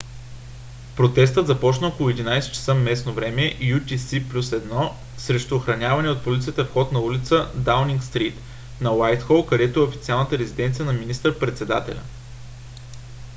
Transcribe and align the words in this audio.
протестът 0.95 1.47
започна 1.47 1.87
около 1.87 2.09
11:00 2.09 2.51
часа 2.51 2.75
местно 2.75 3.13
време 3.13 3.55
utc+1 3.61 4.91
срещу 5.17 5.55
охранявания 5.55 6.11
от 6.11 6.23
полицията 6.23 6.65
вход 6.65 6.91
на 6.91 6.99
улица 6.99 7.51
даунинг 7.55 8.03
стрийт 8.03 8.35
на 8.81 8.93
уайтхол 8.95 9.45
където 9.45 9.79
е 9.79 9.83
официалната 9.83 10.37
резиденция 10.37 10.85
на 10.85 10.93
министър-председателя 10.93 12.01